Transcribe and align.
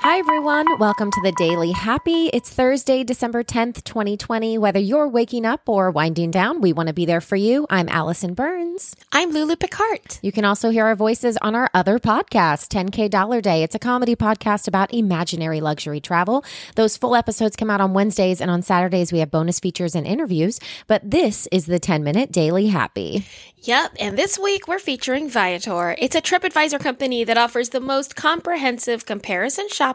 Hi, 0.00 0.18
everyone. 0.18 0.78
Welcome 0.78 1.10
to 1.10 1.20
the 1.22 1.32
Daily 1.32 1.72
Happy. 1.72 2.26
It's 2.28 2.50
Thursday, 2.50 3.02
December 3.02 3.42
10th, 3.42 3.82
2020. 3.82 4.56
Whether 4.56 4.78
you're 4.78 5.08
waking 5.08 5.44
up 5.44 5.68
or 5.68 5.90
winding 5.90 6.30
down, 6.30 6.60
we 6.60 6.72
want 6.72 6.88
to 6.88 6.92
be 6.92 7.06
there 7.06 7.20
for 7.20 7.34
you. 7.34 7.66
I'm 7.70 7.88
Allison 7.88 8.34
Burns. 8.34 8.94
I'm 9.10 9.30
Lulu 9.30 9.56
Picard. 9.56 10.18
You 10.22 10.30
can 10.30 10.44
also 10.44 10.70
hear 10.70 10.86
our 10.86 10.94
voices 10.94 11.36
on 11.38 11.56
our 11.56 11.70
other 11.74 11.98
podcast, 11.98 12.68
10K 12.68 13.10
Dollar 13.10 13.40
Day. 13.40 13.62
It's 13.64 13.74
a 13.74 13.80
comedy 13.80 14.14
podcast 14.14 14.68
about 14.68 14.94
imaginary 14.94 15.60
luxury 15.60 16.00
travel. 16.00 16.44
Those 16.76 16.96
full 16.96 17.16
episodes 17.16 17.56
come 17.56 17.70
out 17.70 17.80
on 17.80 17.92
Wednesdays, 17.92 18.40
and 18.40 18.50
on 18.50 18.62
Saturdays, 18.62 19.12
we 19.12 19.18
have 19.18 19.30
bonus 19.30 19.58
features 19.58 19.96
and 19.96 20.06
interviews. 20.06 20.60
But 20.86 21.10
this 21.10 21.48
is 21.50 21.66
the 21.66 21.80
10 21.80 22.04
minute 22.04 22.30
Daily 22.30 22.68
Happy. 22.68 23.24
Yep, 23.62 23.96
and 23.98 24.16
this 24.16 24.38
week 24.38 24.68
we're 24.68 24.78
featuring 24.78 25.28
Viator. 25.28 25.96
It's 25.98 26.14
a 26.14 26.20
TripAdvisor 26.20 26.78
company 26.78 27.24
that 27.24 27.38
offers 27.38 27.70
the 27.70 27.80
most 27.80 28.14
comprehensive 28.14 29.06
comparison 29.06 29.68
shopping 29.68 29.85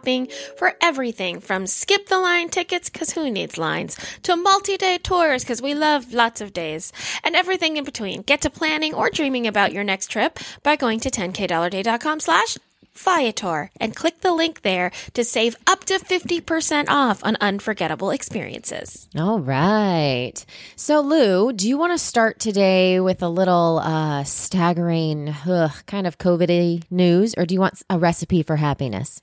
for 0.56 0.74
everything 0.82 1.40
from 1.40 1.68
skip 1.68 2.08
the 2.08 2.20
line 2.20 2.50
tickets, 2.50 2.90
because 2.90 3.12
who 3.12 3.30
needs 3.30 3.58
lines, 3.58 3.98
to 4.24 4.36
multi 4.36 4.78
day 4.78 4.98
tours, 4.98 5.44
because 5.44 5.62
we 5.62 5.74
love 5.74 6.14
lots 6.14 6.42
of 6.42 6.54
days, 6.54 6.94
and 7.24 7.36
everything 7.36 7.78
in 7.78 7.84
between. 7.84 8.22
Get 8.22 8.42
to 8.42 8.50
planning 8.50 8.94
or 8.94 9.10
dreaming 9.10 9.48
about 9.48 9.74
your 9.74 9.84
next 9.84 10.08
trip 10.08 10.40
by 10.64 10.76
going 10.76 11.00
to 11.02 11.10
10kdollarday.com 11.10 12.20
slash 12.20 12.58
Viator 12.94 13.72
and 13.80 13.96
click 13.96 14.22
the 14.22 14.34
link 14.34 14.62
there 14.62 14.92
to 15.14 15.24
save 15.24 15.56
up 15.66 15.86
to 15.86 15.94
50% 15.94 16.86
off 16.90 17.24
on 17.24 17.38
unforgettable 17.40 18.12
experiences. 18.12 19.08
All 19.18 19.40
right. 19.40 20.34
So, 20.76 21.00
Lou, 21.00 21.54
do 21.54 21.68
you 21.68 21.78
want 21.78 21.94
to 21.94 21.98
start 21.98 22.40
today 22.40 23.00
with 23.00 23.24
a 23.24 23.30
little 23.30 23.80
uh, 23.80 24.24
staggering, 24.24 25.34
ugh, 25.48 25.72
kind 25.86 26.06
of 26.06 26.18
COVID 26.18 26.84
news, 26.92 27.34
or 27.38 27.46
do 27.46 27.54
you 27.54 27.62
want 27.62 27.82
a 27.90 27.98
recipe 27.98 28.44
for 28.44 28.58
happiness? 28.58 29.22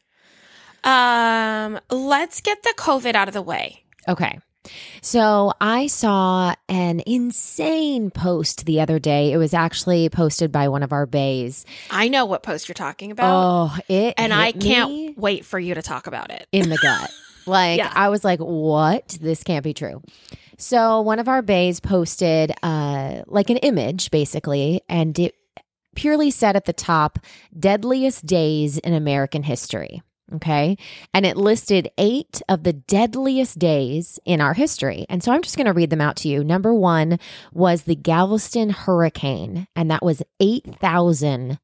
Um, 0.85 1.81
let's 1.91 2.41
get 2.41 2.63
the 2.63 2.75
COVID 2.77 3.15
out 3.15 3.29
of 3.29 3.35
the 3.35 3.43
way. 3.43 3.85
Okay. 4.07 4.39
So 5.01 5.53
I 5.61 5.87
saw 5.87 6.55
an 6.69 7.01
insane 7.07 8.11
post 8.11 8.67
the 8.67 8.81
other 8.81 8.99
day. 8.99 9.33
It 9.33 9.39
was 9.39 9.55
actually 9.55 10.09
posted 10.11 10.53
by 10.53 10.69
one 10.69 10.83
of 10.83 10.93
our 10.93 11.07
bays. 11.07 11.65
I 11.91 12.09
know 12.09 12.27
what 12.27 12.43
post 12.43 12.69
you're 12.69 12.75
talking 12.75 13.11
about. 13.11 13.31
Oh, 13.33 13.79
it 13.89 14.15
and 14.19 14.33
I 14.35 14.53
can't 14.53 15.17
wait 15.17 15.45
for 15.45 15.59
you 15.59 15.75
to 15.75 15.83
talk 15.83 16.07
about 16.07 16.31
it. 16.31 16.47
in 16.53 16.69
the 16.69 16.77
gut. 16.83 17.11
Like 17.47 17.79
Yeah. 17.79 17.91
I 17.95 18.11
was 18.11 18.25
like, 18.25 18.41
"What? 18.41 19.17
This 19.21 19.43
can't 19.43 19.65
be 19.65 19.73
true." 19.73 20.03
So 20.59 21.01
one 21.01 21.19
of 21.19 21.29
our 21.29 21.41
bays 21.41 21.81
posted 21.81 22.53
uh 22.63 23.23
like 23.27 23.49
an 23.49 23.59
image 23.59 24.11
basically 24.11 24.83
and 24.89 25.19
it 25.19 25.35
purely 25.95 26.31
said 26.31 26.57
at 26.57 26.67
the 26.67 26.73
top 26.73 27.19
deadliest 27.59 28.27
days 28.27 28.77
in 28.77 28.93
American 28.93 29.45
history. 29.45 30.03
Okay. 30.35 30.77
And 31.15 31.25
it 31.25 31.37
listed 31.37 31.91
eight 31.97 32.43
of 32.49 32.63
the 32.63 32.73
deadliest 32.75 33.59
days 33.59 34.19
in 34.25 34.41
our 34.41 34.55
history. 34.55 35.07
And 35.09 35.23
so 35.23 35.33
I'm 35.33 35.43
just 35.43 35.57
going 35.57 35.67
to 35.67 35.73
read 35.73 35.91
them 35.91 36.01
out 36.03 36.17
to 36.17 36.29
you. 36.29 36.45
Number 36.45 36.75
one 36.75 37.19
was 37.53 37.83
the 37.83 37.97
Galveston 37.97 38.71
hurricane, 38.71 39.67
and 39.75 39.91
that 39.91 40.03
was 40.05 40.23
8,000 40.41 41.59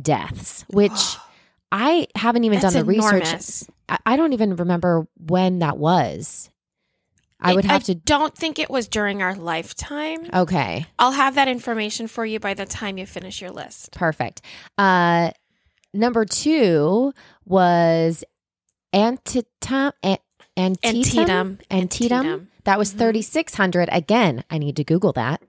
deaths, 0.00 0.64
which 0.68 1.16
I 1.72 2.06
haven't 2.14 2.44
even 2.44 2.60
That's 2.60 2.74
done 2.74 2.86
the 2.86 2.90
research. 2.90 3.22
enormous. 3.22 3.68
I, 3.88 3.98
I 4.06 4.16
don't 4.16 4.32
even 4.32 4.56
remember 4.56 5.06
when 5.18 5.58
that 5.58 5.76
was. 5.78 6.50
I 7.38 7.54
would 7.54 7.66
have 7.66 7.82
I 7.82 7.84
to. 7.84 7.94
don't 7.94 8.34
think 8.34 8.58
it 8.58 8.70
was 8.70 8.88
during 8.88 9.20
our 9.22 9.34
lifetime. 9.34 10.26
Okay. 10.32 10.86
I'll 10.98 11.12
have 11.12 11.34
that 11.34 11.48
information 11.48 12.06
for 12.08 12.24
you 12.24 12.40
by 12.40 12.54
the 12.54 12.64
time 12.64 12.96
you 12.96 13.04
finish 13.04 13.42
your 13.42 13.50
list. 13.50 13.92
Perfect. 13.92 14.40
Uh, 14.78 15.32
number 15.96 16.24
two 16.24 17.12
was 17.44 18.24
Antietam. 18.94 19.92
An- 20.02 20.18
Antietam. 20.58 20.78
Antietam. 20.84 21.58
Antietam. 21.70 21.70
Antietam. 21.70 22.48
That 22.64 22.78
was 22.78 22.88
mm-hmm. 22.90 22.98
3,600. 22.98 23.88
Again, 23.92 24.42
I 24.50 24.58
need 24.58 24.76
to 24.76 24.84
Google 24.84 25.12
that. 25.12 25.40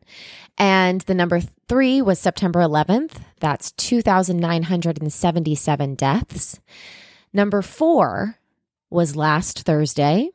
And 0.58 1.02
the 1.02 1.16
number 1.16 1.42
three 1.68 2.02
was 2.02 2.20
September 2.20 2.60
11th. 2.60 3.22
That's 3.40 3.72
2,977 3.74 5.96
deaths. 5.96 6.60
Number 7.34 7.62
four 7.62 8.38
was 8.90 9.16
last 9.16 9.64
Thursday, 9.64 10.30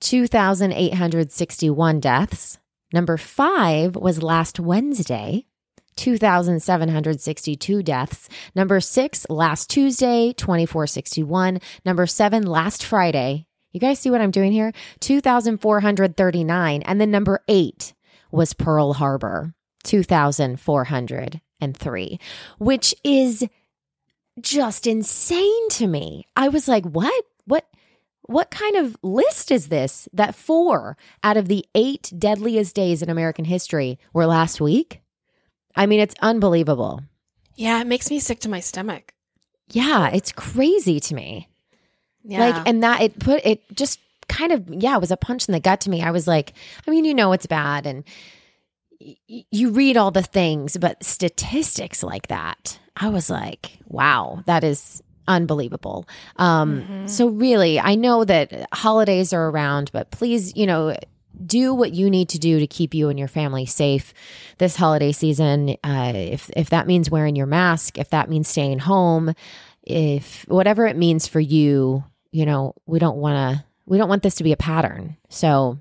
2,861 0.00 2.00
deaths. 2.00 2.58
Number 2.92 3.16
five 3.16 3.96
was 3.96 4.22
last 4.22 4.60
Wednesday, 4.60 5.46
2,762 5.96 7.82
deaths. 7.82 8.28
Number 8.54 8.78
six, 8.80 9.26
last 9.28 9.68
Tuesday, 9.70 10.32
2,461. 10.32 11.60
Number 11.84 12.06
seven, 12.06 12.44
last 12.44 12.84
Friday. 12.84 13.46
You 13.72 13.80
guys 13.80 13.98
see 13.98 14.10
what 14.10 14.20
I'm 14.20 14.30
doing 14.30 14.52
here? 14.52 14.72
2,439. 15.00 16.82
And 16.82 17.00
then 17.00 17.10
number 17.10 17.42
eight 17.48 17.94
was 18.30 18.54
Pearl 18.54 18.92
Harbor, 18.94 19.52
2,403, 19.82 22.20
which 22.58 22.94
is 23.02 23.44
just 24.40 24.86
insane 24.86 25.68
to 25.70 25.86
me. 25.86 26.26
I 26.36 26.48
was 26.48 26.68
like, 26.68 26.84
what? 26.84 27.24
What? 27.46 27.66
What 28.26 28.50
kind 28.50 28.76
of 28.76 28.96
list 29.02 29.50
is 29.50 29.68
this 29.68 30.08
that 30.14 30.34
four 30.34 30.96
out 31.22 31.36
of 31.36 31.48
the 31.48 31.66
eight 31.74 32.10
deadliest 32.16 32.74
days 32.74 33.02
in 33.02 33.10
American 33.10 33.44
history 33.44 33.98
were 34.14 34.24
last 34.24 34.62
week? 34.62 35.02
I 35.76 35.86
mean, 35.86 36.00
it's 36.00 36.14
unbelievable. 36.20 37.02
Yeah, 37.56 37.80
it 37.80 37.86
makes 37.86 38.10
me 38.10 38.18
sick 38.18 38.40
to 38.40 38.48
my 38.48 38.60
stomach. 38.60 39.12
Yeah, 39.70 40.08
it's 40.10 40.32
crazy 40.32 41.00
to 41.00 41.14
me. 41.14 41.48
Yeah. 42.24 42.40
Like, 42.40 42.68
and 42.68 42.82
that 42.82 43.00
it 43.02 43.18
put 43.18 43.44
it 43.44 43.62
just 43.74 43.98
kind 44.28 44.52
of, 44.52 44.68
yeah, 44.68 44.94
it 44.96 45.00
was 45.00 45.10
a 45.10 45.16
punch 45.16 45.48
in 45.48 45.52
the 45.52 45.60
gut 45.60 45.80
to 45.82 45.90
me. 45.90 46.02
I 46.02 46.10
was 46.10 46.26
like, 46.26 46.52
I 46.86 46.90
mean, 46.90 47.04
you 47.04 47.14
know, 47.14 47.32
it's 47.32 47.46
bad 47.46 47.86
and 47.86 48.04
y- 49.00 49.16
you 49.50 49.70
read 49.70 49.96
all 49.96 50.10
the 50.10 50.22
things, 50.22 50.76
but 50.76 51.02
statistics 51.04 52.02
like 52.02 52.28
that, 52.28 52.78
I 52.96 53.08
was 53.10 53.28
like, 53.28 53.78
wow, 53.86 54.42
that 54.46 54.64
is 54.64 55.02
unbelievable. 55.28 56.06
Um, 56.36 57.06
so 57.08 57.28
really, 57.28 57.78
I 57.80 57.94
know 57.94 58.24
that 58.24 58.66
holidays 58.72 59.32
are 59.32 59.48
around, 59.50 59.90
but 59.92 60.10
please, 60.10 60.56
you 60.56 60.66
know, 60.66 60.96
do 61.46 61.74
what 61.74 61.92
you 61.92 62.10
need 62.10 62.28
to 62.30 62.38
do 62.38 62.58
to 62.60 62.66
keep 62.66 62.94
you 62.94 63.08
and 63.08 63.18
your 63.18 63.28
family 63.28 63.66
safe 63.66 64.12
this 64.58 64.76
holiday 64.76 65.12
season. 65.12 65.76
Uh, 65.84 66.12
if 66.14 66.50
if 66.56 66.70
that 66.70 66.86
means 66.86 67.10
wearing 67.10 67.36
your 67.36 67.46
mask, 67.46 67.98
if 67.98 68.10
that 68.10 68.28
means 68.28 68.48
staying 68.48 68.78
home, 68.80 69.34
if 69.82 70.44
whatever 70.48 70.86
it 70.86 70.96
means 70.96 71.26
for 71.26 71.40
you, 71.40 72.04
you 72.32 72.46
know, 72.46 72.74
we 72.86 72.98
don't 72.98 73.18
want 73.18 73.36
to 73.58 73.64
we 73.86 73.98
don't 73.98 74.08
want 74.08 74.22
this 74.22 74.36
to 74.36 74.44
be 74.44 74.52
a 74.52 74.56
pattern. 74.56 75.16
So 75.28 75.78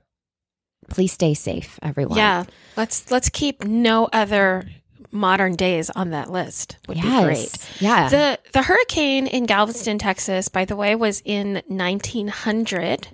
please 0.89 1.11
stay 1.13 1.33
safe, 1.33 1.79
everyone. 1.81 2.17
yeah. 2.17 2.43
Let's 2.75 3.09
let's 3.11 3.29
keep 3.29 3.63
no 3.63 4.09
other 4.11 4.65
modern 5.11 5.55
days 5.55 5.89
on 5.91 6.09
that 6.09 6.31
list. 6.31 6.77
Would 6.87 6.97
Yes. 6.97 7.05
be 7.19 7.23
great. 7.23 7.81
Yeah. 7.81 8.09
The 8.09 8.39
the 8.51 8.63
hurricane 8.63 9.27
in 9.27 9.45
Galveston, 9.45 9.99
Texas, 9.99 10.47
by 10.49 10.65
the 10.65 10.75
way, 10.75 10.95
was 10.95 11.21
in 11.23 11.61
1900. 11.67 13.07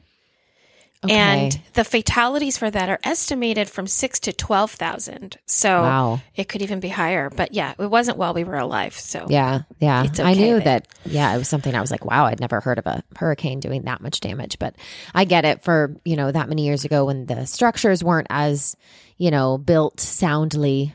Okay. 1.02 1.14
And 1.16 1.62
the 1.76 1.86
fatalities 1.86 2.58
for 2.58 2.70
that 2.70 2.90
are 2.90 3.00
estimated 3.06 3.70
from 3.70 3.88
six 3.88 4.20
to 4.22 4.34
12,000. 4.34 5.38
So 5.46 5.82
Wow. 5.82 6.22
it 6.36 6.50
could 6.50 6.62
even 6.62 6.82
be 6.82 6.90
higher. 6.90 7.30
But 7.30 7.54
yeah, 7.54 7.74
it 7.80 7.90
wasn't 7.90 8.18
while 8.18 8.34
we 8.34 8.44
were 8.44 8.58
alive. 8.58 8.94
So 8.94 9.26
Yeah, 9.30 9.62
yeah. 9.80 10.04
It's 10.04 10.20
I 10.20 10.34
knew 10.34 10.60
that-. 10.60 10.90
Yeah, 11.06 11.34
it 11.34 11.38
was 11.38 11.48
something 11.48 11.74
I 11.74 11.80
was 11.80 11.90
like, 11.92 12.04
wow, 12.04 12.26
I'd 12.26 12.42
never 12.42 12.60
heard 12.60 12.80
of 12.80 12.86
a 12.86 13.02
hurricane 13.16 13.62
doing 13.62 13.84
that 13.84 14.02
much 14.02 14.20
damage. 14.20 14.60
But 14.60 14.76
I 15.16 15.24
get 15.24 15.46
it 15.46 15.64
for 15.64 15.96
you 16.04 16.18
know 16.18 16.32
that 16.34 16.50
many 16.50 16.66
years 16.66 16.84
ago 16.84 17.06
when 17.06 17.26
the 17.28 17.46
structures 17.48 18.04
weren't 18.04 18.28
as 18.30 18.76
you 19.18 19.32
know 19.32 19.58
built 19.58 20.02
soundly, 20.02 20.94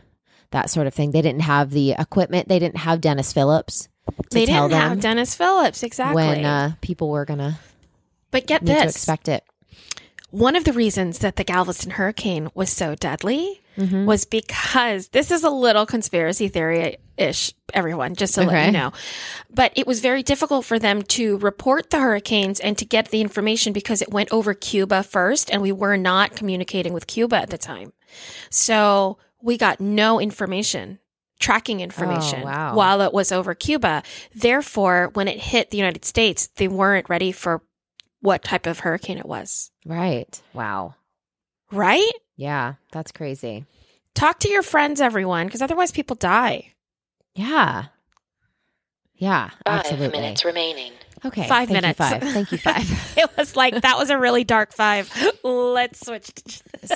that 0.50 0.68
sort 0.68 0.86
of 0.86 0.92
thing. 0.92 1.12
They 1.12 1.22
didn't 1.22 1.42
have 1.42 1.70
the 1.70 1.92
equipment. 1.92 2.48
They 2.48 2.58
didn't 2.58 2.76
have 2.78 3.00
Dennis 3.00 3.32
Phillips 3.32 3.88
to 4.08 4.24
they 4.30 4.44
didn't 4.44 4.72
have 4.72 5.00
Dennis 5.00 5.34
Phillips. 5.34 5.82
Exactly. 5.82 6.16
when 6.22 6.44
uh, 6.44 6.74
people 6.82 7.08
were 7.08 7.24
gonna 7.24 7.58
but 8.30 8.46
get 8.46 8.60
to 8.60 8.66
this. 8.66 8.96
expect 8.96 9.28
it. 9.28 9.42
One 10.34 10.56
of 10.56 10.64
the 10.64 10.72
reasons 10.72 11.20
that 11.20 11.36
the 11.36 11.44
Galveston 11.44 11.92
hurricane 11.92 12.48
was 12.54 12.70
so 12.70 12.94
deadly 12.94 13.60
Mm-hmm. 13.76 14.04
was 14.06 14.24
because 14.24 15.08
this 15.08 15.32
is 15.32 15.42
a 15.42 15.50
little 15.50 15.84
conspiracy 15.84 16.46
theory 16.46 16.96
ish, 17.16 17.52
everyone, 17.72 18.14
just 18.14 18.34
to 18.34 18.42
let 18.44 18.66
you 18.66 18.70
know. 18.70 18.92
But 19.50 19.72
it 19.74 19.84
was 19.84 19.98
very 20.00 20.22
difficult 20.22 20.64
for 20.64 20.78
them 20.78 21.02
to 21.02 21.38
report 21.38 21.90
the 21.90 21.98
hurricanes 21.98 22.60
and 22.60 22.78
to 22.78 22.84
get 22.84 23.08
the 23.08 23.20
information 23.20 23.72
because 23.72 24.00
it 24.00 24.12
went 24.12 24.28
over 24.32 24.54
Cuba 24.54 25.02
first, 25.02 25.50
and 25.50 25.60
we 25.60 25.72
were 25.72 25.96
not 25.96 26.36
communicating 26.36 26.92
with 26.92 27.08
Cuba 27.08 27.34
at 27.36 27.50
the 27.50 27.58
time. 27.58 27.92
So 28.48 29.18
we 29.42 29.58
got 29.58 29.80
no 29.80 30.20
information. 30.20 31.00
Tracking 31.40 31.80
information 31.80 32.42
Oh, 32.42 32.46
wow. 32.46 32.76
while 32.76 33.00
it 33.00 33.12
was 33.12 33.32
over 33.32 33.54
Cuba. 33.56 34.04
Therefore, 34.32 35.10
when 35.14 35.26
it 35.26 35.40
hit 35.40 35.70
the 35.70 35.78
United 35.78 36.04
States, 36.04 36.46
they 36.46 36.68
weren't 36.68 37.08
ready 37.08 37.32
for 37.32 37.60
what 38.20 38.44
type 38.44 38.66
of 38.66 38.78
hurricane 38.78 39.18
it 39.18 39.26
was. 39.26 39.72
Right. 39.84 40.40
Wow. 40.52 40.94
Right? 41.70 42.12
Yeah, 42.36 42.74
that's 42.92 43.12
crazy. 43.12 43.64
Talk 44.14 44.38
to 44.40 44.48
your 44.48 44.62
friends, 44.62 45.00
everyone, 45.00 45.46
because 45.46 45.62
otherwise 45.62 45.90
people 45.92 46.16
die. 46.16 46.72
Yeah. 47.34 47.86
Yeah, 49.16 49.50
Five 49.64 49.80
absolutely. 49.80 50.08
minutes 50.20 50.44
remaining. 50.44 50.92
Okay. 51.24 51.48
Five 51.48 51.68
thank 51.68 51.82
minutes. 51.82 51.98
You 51.98 52.06
five. 52.06 52.22
Thank 52.22 52.52
you, 52.52 52.58
five. 52.58 53.00
It 53.16 53.30
was 53.38 53.56
like 53.56 53.80
that 53.80 53.96
was 53.96 54.10
a 54.10 54.18
really 54.18 54.44
dark 54.44 54.72
five. 54.74 55.10
Let's 55.42 56.04
switch. 56.04 56.30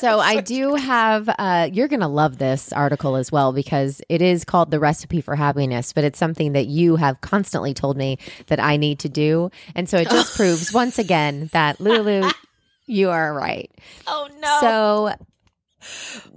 so 0.00 0.18
I 0.18 0.40
do 0.40 0.74
have 0.74 1.28
uh 1.38 1.68
you're 1.72 1.88
going 1.88 2.00
to 2.00 2.08
love 2.08 2.38
this 2.38 2.72
article 2.72 3.16
as 3.16 3.32
well 3.32 3.52
because 3.52 4.02
it 4.08 4.20
is 4.20 4.44
called 4.44 4.70
the 4.70 4.80
recipe 4.80 5.20
for 5.20 5.36
happiness, 5.36 5.92
but 5.92 6.04
it's 6.04 6.18
something 6.18 6.52
that 6.52 6.66
you 6.66 6.96
have 6.96 7.20
constantly 7.20 7.72
told 7.72 7.96
me 7.96 8.18
that 8.48 8.60
I 8.60 8.76
need 8.76 8.98
to 9.00 9.08
do. 9.08 9.50
And 9.74 9.88
so 9.88 9.96
it 9.96 10.10
just 10.10 10.36
proves 10.36 10.72
once 10.72 10.98
again 10.98 11.48
that 11.52 11.80
Lulu 11.80 12.28
you 12.88 13.10
are 13.10 13.32
right. 13.32 13.70
Oh 14.06 14.28
no! 14.40 14.60
So 14.60 15.14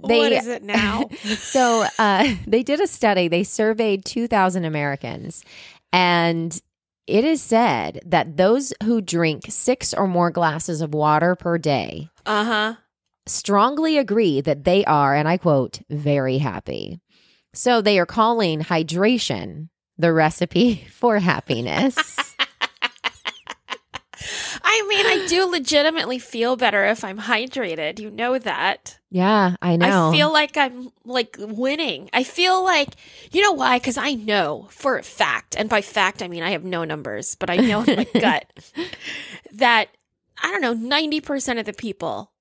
they 0.04 0.18
what 0.18 0.32
is 0.32 0.46
it 0.46 0.62
now? 0.62 1.08
so 1.38 1.86
uh, 1.98 2.34
they 2.46 2.62
did 2.62 2.80
a 2.80 2.86
study. 2.86 3.28
They 3.28 3.42
surveyed 3.44 4.04
2,000 4.04 4.64
Americans, 4.64 5.44
and 5.92 6.60
it 7.06 7.24
is 7.24 7.42
said 7.42 8.00
that 8.06 8.36
those 8.36 8.72
who 8.84 9.00
drink 9.00 9.44
six 9.48 9.92
or 9.92 10.06
more 10.06 10.30
glasses 10.30 10.80
of 10.80 10.94
water 10.94 11.34
per 11.34 11.58
day 11.58 12.08
Uh 12.24 12.44
huh. 12.44 12.74
strongly 13.26 13.98
agree 13.98 14.40
that 14.40 14.64
they 14.64 14.84
are, 14.84 15.14
and 15.14 15.28
I 15.28 15.36
quote, 15.36 15.80
very 15.90 16.38
happy. 16.38 17.00
So 17.54 17.82
they 17.82 17.98
are 17.98 18.06
calling 18.06 18.60
hydration 18.60 19.68
the 19.98 20.12
recipe 20.12 20.76
for 20.90 21.18
happiness. 21.18 22.31
I 24.74 24.86
mean, 24.88 25.06
I 25.06 25.26
do 25.28 25.44
legitimately 25.50 26.18
feel 26.18 26.56
better 26.56 26.86
if 26.86 27.04
I'm 27.04 27.18
hydrated. 27.18 27.98
You 27.98 28.10
know 28.10 28.38
that. 28.38 28.98
yeah, 29.10 29.56
I 29.60 29.76
know. 29.76 30.08
I 30.08 30.12
feel 30.12 30.32
like 30.32 30.56
I'm 30.56 30.90
like 31.04 31.36
winning. 31.38 32.08
I 32.14 32.24
feel 32.24 32.64
like, 32.64 32.88
you 33.32 33.42
know 33.42 33.52
why? 33.52 33.78
Because 33.78 33.98
I 33.98 34.14
know 34.14 34.68
for 34.70 34.96
a 34.96 35.02
fact, 35.02 35.56
and 35.56 35.68
by 35.68 35.82
fact, 35.82 36.22
I 36.22 36.28
mean 36.28 36.42
I 36.42 36.50
have 36.52 36.64
no 36.64 36.84
numbers, 36.84 37.34
but 37.34 37.50
I 37.50 37.56
know 37.56 37.82
in 37.82 37.96
my 37.96 38.04
gut 38.14 38.46
that 39.52 39.88
I 40.42 40.50
don't 40.50 40.62
know, 40.62 40.74
90% 40.74 41.58
of 41.60 41.66
the 41.66 41.72
people 41.72 42.32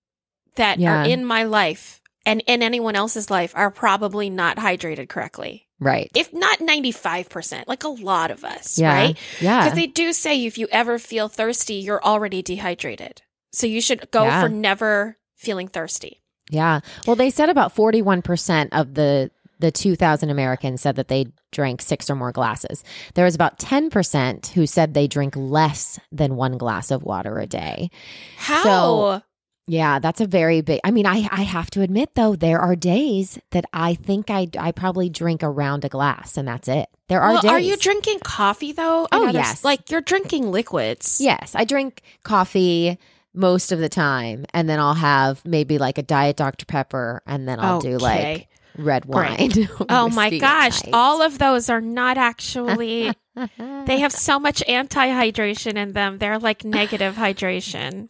that 0.55 0.79
Yeah. 0.79 1.01
are 1.01 1.05
in 1.05 1.25
my 1.25 1.43
life 1.43 2.01
and 2.25 2.41
in 2.47 2.63
anyone 2.63 2.95
else's 2.95 3.29
life 3.29 3.51
are 3.55 3.69
probably 3.71 4.29
not 4.29 4.57
hydrated 4.57 5.09
correctly. 5.09 5.67
Right. 5.81 6.09
If 6.15 6.31
not 6.31 6.59
95%, 6.59 7.65
like 7.67 7.83
a 7.83 7.89
lot 7.89 8.31
of 8.31 8.45
us, 8.45 8.79
Yeah. 8.79 8.93
right? 8.93 9.17
Yeah. 9.41 9.63
Because 9.65 9.75
they 9.75 9.87
do 9.87 10.13
say 10.13 10.45
if 10.45 10.57
you 10.57 10.67
ever 10.71 10.97
feel 10.97 11.27
thirsty, 11.27 11.73
you're 11.75 12.01
already 12.03 12.41
dehydrated. 12.41 13.21
So 13.51 13.67
you 13.67 13.81
should 13.81 14.09
go 14.11 14.23
Yeah. 14.23 14.41
for 14.43 14.47
never 14.49 15.17
feeling 15.35 15.67
thirsty. 15.67 16.21
Yeah. 16.49 16.79
Well, 17.05 17.15
they 17.17 17.29
said 17.29 17.49
about 17.49 17.75
41% 17.75 18.69
of 18.71 18.93
the 18.93 19.31
the 19.59 19.69
2000 19.71 20.31
Americans 20.31 20.81
said 20.81 20.95
that 20.95 21.07
they 21.07 21.27
drank 21.51 21.83
6 21.83 22.09
or 22.09 22.15
more 22.15 22.31
glasses. 22.31 22.83
There 23.13 23.25
was 23.25 23.35
about 23.35 23.59
10% 23.59 24.47
who 24.47 24.65
said 24.65 24.95
they 24.95 25.05
drink 25.07 25.35
less 25.35 25.99
than 26.11 26.35
1 26.35 26.57
glass 26.57 26.89
of 26.89 27.03
water 27.03 27.37
a 27.37 27.45
day. 27.45 27.91
How? 28.37 28.63
So- 28.63 29.21
Yeah, 29.67 29.99
that's 29.99 30.21
a 30.21 30.27
very 30.27 30.61
big 30.61 30.79
I 30.83 30.91
mean, 30.91 31.05
I 31.05 31.27
I 31.31 31.43
have 31.43 31.69
to 31.71 31.81
admit 31.81 32.15
though 32.15 32.35
there 32.35 32.59
are 32.59 32.75
days 32.75 33.39
that 33.51 33.65
I 33.73 33.93
think 33.93 34.29
I 34.29 34.47
I 34.57 34.71
probably 34.71 35.09
drink 35.09 35.43
around 35.43 35.85
a 35.85 35.89
glass 35.89 36.37
and 36.37 36.47
that's 36.47 36.67
it. 36.67 36.89
There 37.07 37.21
are 37.21 37.33
well, 37.33 37.41
days 37.41 37.51
are 37.51 37.59
you 37.59 37.77
drinking 37.77 38.19
coffee 38.19 38.71
though? 38.71 39.07
Oh, 39.11 39.27
yes. 39.27 39.63
Like 39.63 39.91
you're 39.91 40.01
drinking 40.01 40.51
liquids. 40.51 41.19
Yes, 41.21 41.53
I 41.55 41.65
drink 41.65 42.01
coffee 42.23 42.97
most 43.33 43.71
of 43.71 43.79
the 43.79 43.89
time 43.89 44.45
and 44.53 44.69
then 44.69 44.79
I'll 44.79 44.93
have 44.93 45.45
maybe 45.45 45.77
like 45.77 45.97
a 45.97 46.03
diet 46.03 46.37
Dr 46.37 46.65
Pepper 46.65 47.21
and 47.25 47.47
then 47.47 47.59
I'll 47.59 47.79
do 47.79 47.97
like 47.97 48.47
red 48.77 49.05
wine. 49.05 49.51
Oh 49.89 50.09
my 50.09 50.37
gosh. 50.37 50.81
All 50.91 51.21
of 51.21 51.37
those 51.39 51.69
are 51.69 51.81
not 51.81 52.17
actually, 52.17 53.13
they 53.57 53.99
have 53.99 54.11
so 54.11 54.39
much 54.39 54.63
anti 54.67 55.07
hydration 55.07 55.75
in 55.75 55.93
them. 55.93 56.17
They're 56.17 56.39
like 56.39 56.63
negative 56.65 57.15
hydration. 57.15 58.09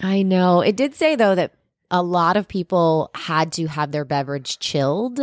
I 0.00 0.22
know. 0.22 0.60
It 0.60 0.76
did 0.76 0.94
say 0.94 1.16
though 1.16 1.34
that 1.34 1.54
a 1.90 2.02
lot 2.02 2.36
of 2.36 2.48
people 2.48 3.10
had 3.14 3.52
to 3.52 3.66
have 3.66 3.90
their 3.90 4.04
beverage 4.04 4.58
chilled. 4.58 5.20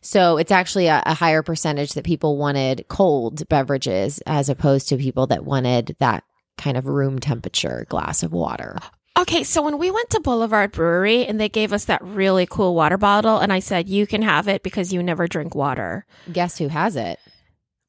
So 0.00 0.36
it's 0.36 0.52
actually 0.52 0.86
a, 0.86 1.02
a 1.06 1.14
higher 1.14 1.42
percentage 1.42 1.94
that 1.94 2.04
people 2.04 2.36
wanted 2.36 2.86
cold 2.88 3.48
beverages 3.48 4.20
as 4.26 4.48
opposed 4.48 4.88
to 4.88 4.96
people 4.96 5.26
that 5.28 5.44
wanted 5.44 5.96
that 5.98 6.24
kind 6.56 6.76
of 6.76 6.86
room 6.86 7.18
temperature 7.18 7.86
glass 7.88 8.22
of 8.22 8.32
water. 8.32 8.78
Okay, 9.18 9.42
so 9.42 9.62
when 9.62 9.78
we 9.78 9.90
went 9.90 10.10
to 10.10 10.20
Boulevard 10.20 10.70
Brewery 10.70 11.26
and 11.26 11.40
they 11.40 11.48
gave 11.48 11.72
us 11.72 11.86
that 11.86 12.02
really 12.02 12.46
cool 12.46 12.74
water 12.74 12.96
bottle, 12.96 13.38
and 13.38 13.52
I 13.52 13.58
said, 13.58 13.88
You 13.88 14.06
can 14.06 14.22
have 14.22 14.46
it 14.46 14.62
because 14.62 14.92
you 14.92 15.02
never 15.02 15.26
drink 15.26 15.56
water. 15.56 16.06
Guess 16.32 16.58
who 16.58 16.68
has 16.68 16.94
it? 16.94 17.18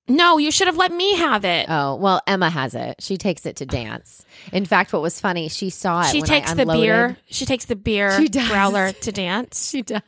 No, 0.09 0.39
you 0.39 0.51
should 0.51 0.67
have 0.67 0.75
let 0.75 0.91
me 0.91 1.15
have 1.15 1.45
it. 1.45 1.67
Oh, 1.69 1.95
well, 1.95 2.19
Emma 2.25 2.49
has 2.49 2.73
it. 2.73 2.95
She 2.99 3.17
takes 3.17 3.45
it 3.45 3.57
to 3.57 3.65
dance. 3.65 4.25
In 4.51 4.65
fact, 4.65 4.91
what 4.91 5.03
was 5.03 5.21
funny, 5.21 5.49
she 5.49 5.69
saw 5.69 6.01
it. 6.01 6.07
she 6.07 6.21
when 6.21 6.31
I 6.31 6.39
takes 6.39 6.53
the 6.55 6.65
beer. 6.65 7.17
She 7.27 7.45
takes 7.45 7.65
the 7.65 7.75
beer 7.75 8.17
She 8.19 8.27
does. 8.27 8.49
growler 8.49 8.91
to 8.91 9.11
dance 9.11 9.69
She 9.69 9.83
does. 9.83 10.01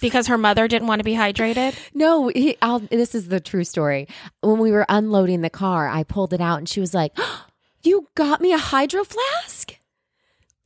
because 0.00 0.26
her 0.28 0.38
mother 0.38 0.66
didn't 0.68 0.88
want 0.88 1.00
to 1.00 1.04
be 1.04 1.14
hydrated. 1.14 1.76
No, 1.92 2.28
he, 2.28 2.56
I'll, 2.62 2.78
this 2.80 3.14
is 3.14 3.28
the 3.28 3.40
true 3.40 3.64
story. 3.64 4.08
When 4.40 4.58
we 4.58 4.72
were 4.72 4.86
unloading 4.88 5.42
the 5.42 5.50
car, 5.50 5.86
I 5.86 6.02
pulled 6.02 6.32
it 6.32 6.40
out 6.40 6.58
and 6.58 6.68
she 6.68 6.80
was 6.80 6.94
like, 6.94 7.16
You 7.82 8.08
got 8.14 8.40
me 8.40 8.52
a 8.52 8.58
hydro 8.58 9.04
flask? 9.04 9.78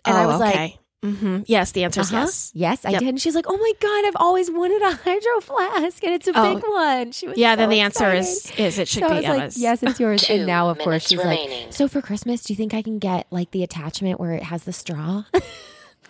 And 0.04 0.16
I 0.16 0.24
oh, 0.24 0.28
was 0.28 0.40
like, 0.40 0.78
hmm 1.14 1.38
Yes, 1.46 1.72
the 1.72 1.84
answer 1.84 2.00
is 2.00 2.12
uh-huh. 2.12 2.22
yes. 2.24 2.50
Yes, 2.54 2.84
I 2.84 2.90
Yep. 2.90 3.00
did. 3.00 3.08
And 3.10 3.20
she's 3.20 3.34
like, 3.34 3.46
Oh 3.48 3.56
my 3.56 3.72
God, 3.80 4.04
I've 4.06 4.16
always 4.16 4.50
wanted 4.50 4.82
a 4.82 4.92
hydro 5.04 5.40
flask 5.40 6.02
and 6.04 6.12
it's 6.14 6.26
a 6.28 6.32
Oh. 6.34 6.54
big 6.54 6.62
one. 6.68 7.12
She 7.12 7.26
was 7.28 7.38
Yeah, 7.38 7.56
then 7.56 7.66
so 7.68 7.70
the 7.70 7.80
answer 7.80 8.12
is 8.12 8.50
is 8.58 8.78
it 8.78 8.88
should 8.88 9.00
so 9.02 9.06
I 9.08 9.10
be 9.10 9.16
was 9.16 9.24
like, 9.38 9.52
Yes, 9.56 9.82
it's 9.82 10.00
yours. 10.00 10.22
Two 10.22 10.32
and 10.34 10.46
now, 10.46 10.68
of 10.70 10.78
course, 10.78 11.08
she's 11.08 11.18
remaining. 11.18 11.66
like, 11.66 11.72
So 11.74 11.88
for 11.88 12.00
Christmas, 12.02 12.42
do 12.44 12.52
you 12.52 12.56
think 12.56 12.74
I 12.74 12.82
can 12.82 12.98
get 12.98 13.26
like 13.30 13.50
the 13.52 13.62
attachment 13.62 14.18
where 14.20 14.32
it 14.32 14.42
has 14.44 14.64
the 14.64 14.72
straw? 14.72 15.24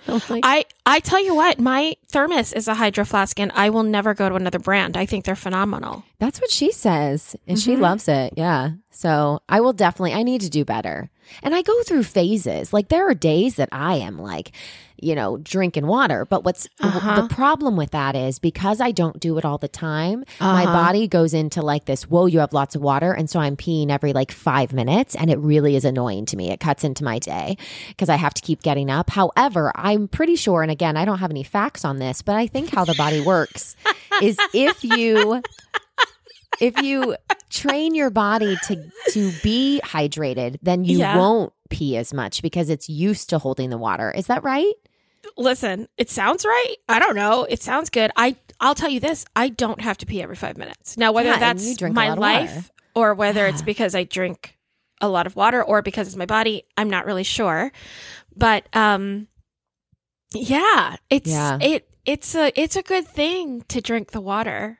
I'm 0.09 0.21
like, 0.29 0.45
I 0.45 0.65
I 0.87 1.01
tell 1.01 1.23
you 1.25 1.35
what, 1.35 1.59
my 1.59 1.97
thermos 2.07 2.53
is 2.53 2.69
a 2.69 2.75
hydro 2.75 3.05
flask, 3.05 3.41
and 3.41 3.51
I 3.57 3.71
will 3.71 3.83
never 3.83 4.15
go 4.15 4.29
to 4.29 4.37
another 4.37 4.61
brand. 4.61 4.97
I 4.97 5.05
think 5.05 5.25
they're 5.25 5.35
phenomenal. 5.35 6.05
That's 6.21 6.41
what 6.41 6.51
she 6.53 6.71
says, 6.71 7.35
and 7.49 7.59
she 7.59 7.75
Mhm. 7.75 7.81
loves 7.81 8.07
it. 8.07 8.35
Yeah. 8.37 8.71
So 8.97 9.41
I 9.47 9.61
will 9.61 9.75
definitely, 9.75 10.15
I 10.15 10.23
need 10.23 10.41
to 10.41 10.49
do 10.49 10.65
better. 10.65 11.11
And 11.43 11.55
I 11.55 11.61
go 11.61 11.83
through 11.83 12.05
phases. 12.05 12.73
Like 12.73 12.89
there 12.89 13.07
are 13.11 13.13
days 13.15 13.57
that 13.57 13.69
I 13.71 13.97
am 13.97 14.17
like, 14.19 14.53
you 14.99 15.15
know, 15.15 15.37
drinking 15.37 15.87
water. 15.87 16.25
But 16.25 16.45
what's 16.45 16.67
Uh-huh. 16.81 17.21
the 17.21 17.29
problem 17.35 17.77
with 17.77 17.91
that 17.91 18.17
is 18.17 18.39
because 18.39 18.81
I 18.81 18.93
don't 18.93 19.21
do 19.21 19.37
it 19.37 19.45
all 19.45 19.59
the 19.59 19.69
time, 19.69 20.25
my 20.41 20.65
Uh-huh. 20.65 20.73
body 20.73 21.09
goes 21.09 21.35
into 21.35 21.61
like 21.61 21.85
this, 21.85 22.05
whoa, 22.09 22.25
you 22.25 22.39
have 22.39 22.55
lots 22.55 22.75
of 22.75 22.81
water. 22.81 23.13
And 23.13 23.29
so 23.29 23.39
I'm 23.39 23.55
peeing 23.55 23.91
every 23.91 24.15
like 24.15 24.33
five 24.33 24.73
minutes. 24.73 25.15
And 25.15 25.31
it 25.31 25.39
really 25.41 25.77
is 25.77 25.85
annoying 25.85 26.25
to 26.27 26.37
me. 26.39 26.51
It 26.51 26.61
cuts 26.61 26.83
into 26.83 27.05
my 27.05 27.19
day 27.19 27.59
because 27.89 28.09
I 28.09 28.17
have 28.17 28.33
to 28.33 28.41
keep 28.41 28.63
getting 28.63 28.89
up. 28.89 29.11
However, 29.11 29.73
I'm 29.75 30.09
pretty 30.09 30.37
sure, 30.37 30.63
and 30.63 30.71
again, 30.71 30.97
I 30.97 31.05
don't 31.05 31.19
have 31.19 31.31
any 31.31 31.43
facts 31.43 31.85
on 31.85 31.99
this, 31.99 32.23
but 32.23 32.35
I 32.37 32.47
think 32.47 32.71
how 32.71 32.87
the 32.87 32.95
body 32.95 33.21
works 33.21 33.77
is 34.23 34.39
if 34.55 34.83
you 34.85 35.43
if 36.61 36.81
you 36.83 37.17
train 37.51 37.95
your 37.95 38.11
body 38.11 38.57
to 38.67 38.91
to 39.11 39.31
be 39.43 39.81
hydrated, 39.85 40.59
then 40.63 40.85
you 40.85 40.99
Yeah. 40.99 41.17
won't 41.17 41.53
pee 41.71 41.97
as 41.97 42.13
much 42.15 42.43
because 42.43 42.71
it's 42.71 42.89
used 42.89 43.31
to 43.31 43.39
holding 43.39 43.71
the 43.71 43.79
water. 43.79 44.11
Is 44.11 44.27
that 44.27 44.43
right? 44.45 44.73
Listen, 45.37 45.89
it 45.99 46.09
sounds 46.09 46.45
right. 46.45 46.77
I 46.89 46.99
don't 46.99 47.17
know. 47.17 47.45
It 47.45 47.63
sounds 47.63 47.91
good. 47.91 48.11
I 48.17 48.37
I'll 48.61 48.75
tell 48.75 48.89
you 48.91 49.01
this. 49.01 49.25
I 49.35 49.49
don't 49.49 49.81
have 49.81 49.99
to 49.99 50.07
pee 50.07 50.23
every 50.23 50.37
five 50.37 50.57
minutes. 50.57 50.97
Now, 50.97 51.13
whether 51.13 51.31
Yeah, 51.31 51.39
that's 51.39 51.81
my 51.83 52.09
lot 52.09 52.13
of 52.13 52.19
water. 52.19 52.41
life 52.45 52.71
or 52.95 53.15
whether 53.15 53.47
it's 53.47 53.61
because 53.63 53.95
I 53.95 54.05
drink 54.05 54.57
a 55.01 55.09
lot 55.09 55.27
of 55.27 55.37
water 55.37 55.63
or 55.63 55.83
because 55.83 56.07
it's 56.07 56.17
my 56.17 56.25
body, 56.27 56.65
I'm 56.79 56.89
not 56.89 57.05
really 57.05 57.25
sure. 57.25 57.71
But 58.35 58.65
um, 58.75 59.29
yeah, 60.33 60.97
it's 61.11 61.29
it 61.61 61.89
it's 62.07 62.35
a 62.35 62.53
it's 62.61 62.77
a 62.77 62.83
good 62.83 63.07
thing 63.07 63.63
to 63.69 63.81
drink 63.81 64.13
the 64.13 64.21
water. 64.21 64.79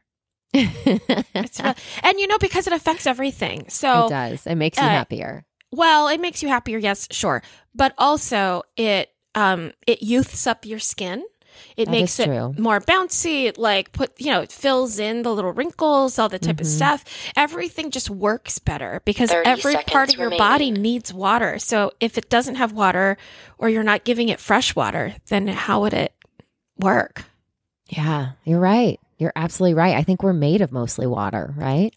It's 1.35 1.61
re- 1.61 1.75
and 2.03 2.19
you 2.19 2.27
know 2.27 2.39
because 2.39 2.67
it 2.67 2.73
affects 2.73 3.07
everything. 3.07 3.67
So 3.69 4.07
it 4.07 4.11
does. 4.11 4.47
It 4.47 4.55
makes 4.57 4.79
you 4.79 4.85
uh, 4.85 4.89
happier. 4.89 5.45
Well, 5.73 6.09
it 6.09 6.21
makes 6.21 6.43
you 6.43 6.49
happier, 6.49 6.79
yes, 6.79 7.09
sure. 7.11 7.43
But 7.75 7.95
also 7.99 8.63
it 8.77 9.11
um 9.35 9.73
it 9.87 10.03
youths 10.03 10.47
up 10.47 10.65
your 10.65 10.79
skin. 10.79 11.25
It 11.77 11.87
That 11.87 11.91
makes 11.91 12.21
it 12.21 12.27
true. 12.27 12.55
more 12.59 12.81
bouncy. 12.81 13.45
It 13.47 13.57
like 13.59 13.93
put 13.93 14.13
you 14.21 14.31
know, 14.31 14.43
it 14.43 14.53
fills 14.53 14.99
in 14.99 15.23
the 15.23 15.33
little 15.33 15.53
wrinkles, 15.53 16.19
all 16.19 16.29
the 16.29 16.39
type 16.39 16.61
of 16.61 16.67
Mhm. 16.67 16.77
stuff. 16.77 17.05
Everything 17.35 17.91
just 17.91 18.11
works 18.11 18.59
better 18.59 19.01
because 19.07 19.31
every 19.31 19.75
part 19.87 20.13
of 20.13 20.19
your 20.19 20.31
body 20.37 20.71
needs 20.71 21.13
water. 21.15 21.59
So 21.59 21.93
if 22.01 22.19
it 22.19 22.29
doesn't 22.29 22.57
have 22.57 22.73
water 22.73 23.17
or 23.59 23.69
you're 23.71 23.83
not 23.83 24.05
giving 24.05 24.29
it 24.29 24.39
fresh 24.41 24.77
water, 24.77 25.15
then 25.29 25.49
how 25.49 25.81
would 25.81 25.95
it 25.95 26.13
work? 26.79 27.25
Yeah, 27.89 28.33
you're 28.45 28.61
right. 28.61 28.99
You're 29.19 29.33
absolutely 29.37 29.75
right. 29.75 29.95
I 29.97 30.03
think 30.03 30.23
we're 30.23 30.33
made 30.33 30.61
of 30.61 30.73
mostly 30.73 31.07
water, 31.07 31.55
right? 31.57 31.95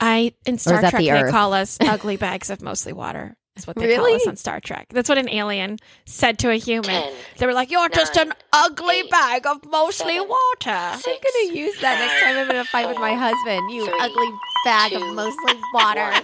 I 0.00 0.32
in 0.46 0.58
Star 0.58 0.80
Trek 0.80 0.92
the 0.92 0.98
they 0.98 1.10
Earth? 1.10 1.30
call 1.30 1.52
us 1.52 1.78
ugly 1.80 2.16
bags 2.16 2.50
of 2.50 2.62
mostly 2.62 2.92
water. 2.92 3.36
That's 3.56 3.66
what 3.66 3.74
they 3.76 3.96
call 3.96 4.14
us 4.14 4.24
on 4.28 4.36
Star 4.36 4.60
Trek. 4.60 4.86
That's 4.90 5.08
what 5.08 5.18
an 5.18 5.28
alien 5.28 5.78
said 6.04 6.38
to 6.40 6.50
a 6.50 6.54
human. 6.54 6.84
Ten, 7.02 7.12
they 7.38 7.46
were 7.46 7.52
like, 7.52 7.72
"You're 7.72 7.88
just 7.88 8.16
an 8.16 8.32
ugly 8.52 9.00
eight, 9.00 9.10
bag 9.10 9.46
of 9.48 9.64
mostly 9.66 10.14
seven, 10.14 10.28
water." 10.28 10.70
I'm 10.70 11.00
gonna 11.02 11.54
use 11.58 11.80
that 11.80 11.98
next 11.98 12.22
time 12.22 12.36
I'm 12.38 12.50
in 12.50 12.56
a 12.56 12.64
fight 12.64 12.86
with 12.88 12.98
my 12.98 13.14
husband. 13.14 13.68
You 13.72 13.86
three, 13.86 13.98
ugly 14.00 14.28
bag 14.64 14.92
two, 14.92 14.98
of 14.98 15.14
mostly 15.16 15.54
water. 15.74 16.02
one. 16.08 16.22